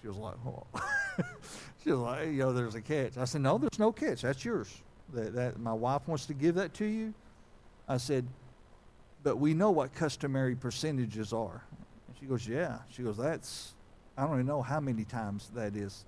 [0.00, 0.64] She was like, oh.
[1.82, 3.16] she was like, hey, know, there's a catch.
[3.16, 4.22] I said, no, there's no catch.
[4.22, 4.72] That's yours.
[5.12, 7.14] that, that my wife wants to give that to you?
[7.88, 8.26] I said,
[9.22, 11.62] but we know what customary percentages are.
[12.08, 12.78] And she goes, yeah.
[12.90, 13.74] She goes, that's,
[14.16, 16.04] I don't even know how many times that is.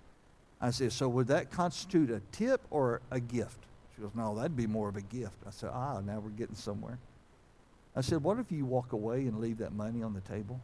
[0.61, 3.59] I said, so would that constitute a tip or a gift?
[3.95, 5.37] She goes, no, that'd be more of a gift.
[5.47, 6.99] I said, ah, now we're getting somewhere.
[7.97, 10.61] I said, what if you walk away and leave that money on the table?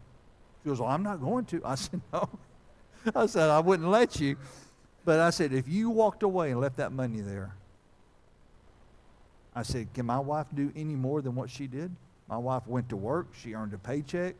[0.63, 1.63] She goes, well, I'm not going to.
[1.65, 2.29] I said, no.
[3.15, 4.37] I said, I wouldn't let you.
[5.05, 7.55] But I said, if you walked away and left that money there,
[9.55, 11.95] I said, can my wife do any more than what she did?
[12.29, 13.29] My wife went to work.
[13.35, 14.35] She earned a paycheck.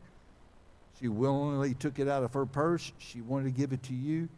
[1.01, 2.91] She willingly took it out of her purse.
[2.99, 4.29] She wanted to give it to you.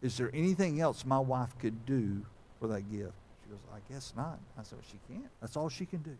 [0.00, 2.24] Is there anything else my wife could do
[2.58, 3.12] for that gift?
[3.44, 4.38] She goes, I guess not.
[4.58, 5.30] I said, well, she can't.
[5.40, 6.16] That's all she can do.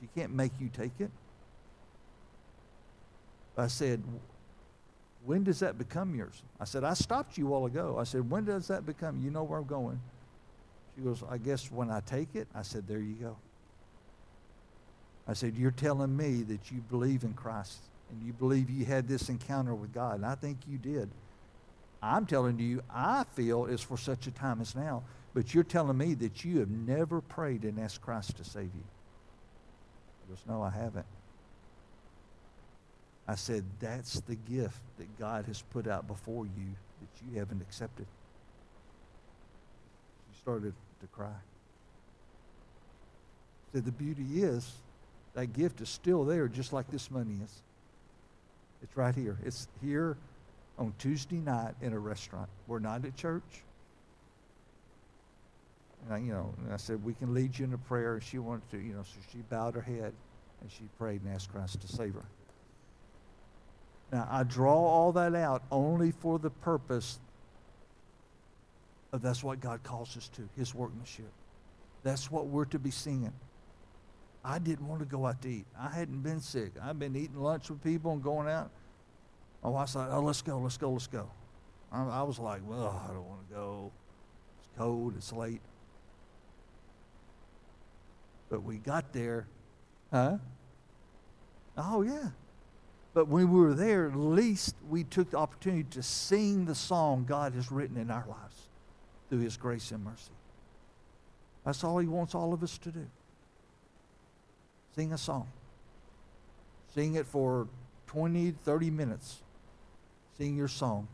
[0.00, 1.10] She can't make you take it.
[3.56, 4.02] I said,
[5.24, 6.42] when does that become yours?
[6.60, 7.96] I said, I stopped you a while ago.
[7.98, 9.20] I said, when does that become?
[9.20, 10.00] You know where I'm going.
[10.94, 12.46] She goes, I guess when I take it.
[12.54, 13.36] I said, there you go.
[15.26, 17.78] I said, you're telling me that you believe in Christ
[18.10, 20.16] and you believe you had this encounter with God.
[20.16, 21.10] And I think you did.
[22.02, 25.02] I'm telling you, I feel it's for such a time as now.
[25.32, 28.84] But you're telling me that you have never prayed and asked Christ to save you.
[30.22, 31.06] He goes, no, I haven't.
[33.26, 37.62] I said, that's the gift that God has put out before you that you haven't
[37.62, 38.06] accepted.
[40.30, 41.28] She started to cry.
[41.28, 41.32] I
[43.72, 44.70] Said, the beauty is
[45.34, 47.62] that gift is still there just like this money is.
[48.84, 49.38] It's right here.
[49.42, 50.18] It's here
[50.78, 52.50] on Tuesday night in a restaurant.
[52.66, 53.64] We're not at church.
[56.04, 58.14] And I, you know, I said, we can lead you in a prayer.
[58.14, 60.12] And she wanted to, you know, so she bowed her head
[60.60, 62.26] and she prayed and asked Christ to save her.
[64.12, 67.18] Now, I draw all that out only for the purpose
[69.14, 71.32] of that's what God calls us to, his workmanship.
[72.02, 73.32] That's what we're to be singing.
[74.44, 75.66] I didn't want to go out to eat.
[75.78, 76.72] I hadn't been sick.
[76.82, 78.70] I've been eating lunch with people and going out.
[79.62, 81.30] My wife's like, oh, let's go, let's go, let's go.
[81.90, 83.92] I, I was like, well, I don't want to go.
[84.58, 85.62] It's cold, it's late.
[88.50, 89.46] But we got there.
[90.12, 90.36] Huh?
[91.78, 92.28] Oh, yeah.
[93.14, 97.24] But when we were there, at least we took the opportunity to sing the song
[97.26, 98.68] God has written in our lives
[99.30, 100.32] through His grace and mercy.
[101.64, 103.06] That's all He wants all of us to do.
[104.94, 105.48] Sing a song.
[106.94, 107.66] Sing it for
[108.06, 109.42] 20, 30 minutes.
[110.38, 111.08] Sing your song.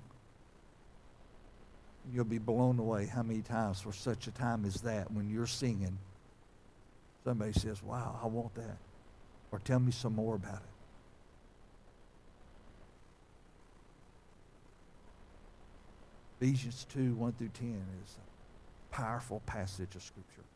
[2.13, 5.47] You'll be blown away how many times for such a time as that, when you're
[5.47, 5.99] singing,
[7.25, 8.77] somebody says, Wow, I want that.
[9.53, 10.71] Or tell me some more about it.
[16.41, 17.69] Ephesians 2 1 through 10
[18.05, 20.50] is a powerful passage of Scripture.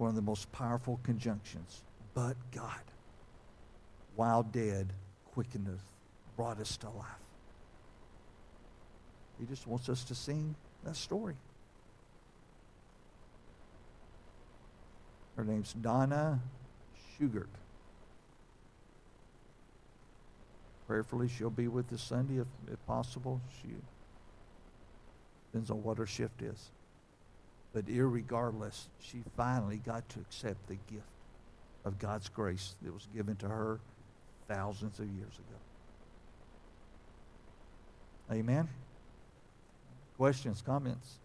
[0.00, 1.82] One of the most powerful conjunctions.
[2.14, 2.80] But God,
[4.16, 4.94] while dead,
[5.34, 5.82] quickeneth,
[6.36, 7.04] brought us to life.
[9.38, 11.34] He just wants us to sing that story.
[15.36, 16.40] Her name's Donna
[17.18, 17.50] Schugert.
[20.86, 23.38] Prayerfully, she'll be with us Sunday if, if possible.
[23.60, 23.68] She
[25.52, 26.70] depends on what her shift is.
[27.72, 31.06] But irregardless, she finally got to accept the gift
[31.84, 33.80] of God's grace that was given to her
[34.48, 35.58] thousands of years ago.
[38.32, 38.68] Amen?
[40.16, 41.19] Questions, comments?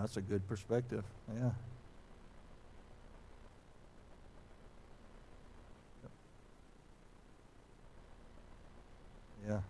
[0.00, 1.04] That's a good perspective.
[1.34, 1.50] Yeah.
[9.46, 9.60] Yeah.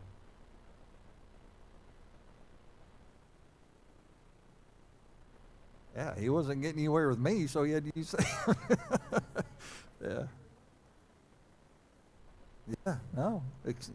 [5.96, 8.14] Yeah, he wasn't getting anywhere with me, so he had to use.
[10.00, 10.22] yeah.
[12.86, 12.96] Yeah.
[13.16, 13.42] No.
[13.64, 13.90] It's,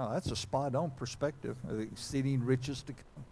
[0.00, 3.24] Oh, that's a spot on perspective of exceeding riches to come.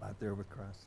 [0.00, 0.86] Right there with Christ.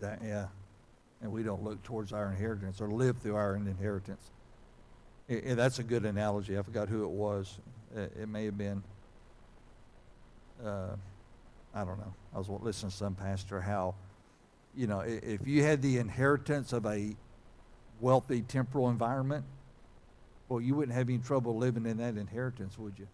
[0.00, 0.46] Exactly, yeah.
[1.20, 4.30] And we don't look towards our inheritance or live through our inheritance.
[5.30, 6.58] I- I- that's a good analogy.
[6.58, 7.58] I forgot who it was.
[7.96, 8.82] It, it may have been,
[10.62, 10.94] uh,
[11.74, 12.12] I don't know.
[12.34, 13.94] I was listening to some pastor how,
[14.74, 17.16] you know, if you had the inheritance of a
[17.98, 19.46] wealthy temporal environment,
[20.50, 23.08] well, you wouldn't have any trouble living in that inheritance, would you?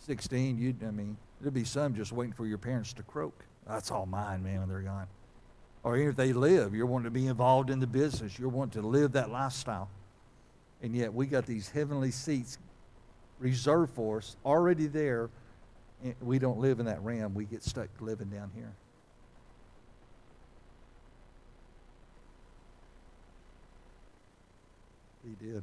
[0.00, 3.44] 16, you'd, I mean, there'd be some just waiting for your parents to croak.
[3.68, 5.06] That's all mine, man, when they're gone.
[5.84, 8.38] Or if they live, you're wanting to be involved in the business.
[8.38, 9.88] You're wanting to live that lifestyle.
[10.82, 12.58] And yet we got these heavenly seats
[13.38, 15.30] reserved for us, already there.
[16.02, 17.34] And we don't live in that realm.
[17.34, 18.72] We get stuck living down here.
[25.24, 25.62] He did.